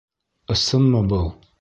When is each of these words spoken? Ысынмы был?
Ысынмы 0.55 1.05
был? 1.15 1.33